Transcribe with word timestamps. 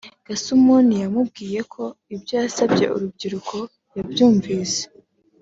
Gasumuni 0.27 0.93
yamubwiye 1.03 1.59
ko 1.73 1.83
ibyo 2.15 2.33
yasabye 2.43 2.85
urubyiruko 2.95 3.55
yabyumvise 3.95 4.81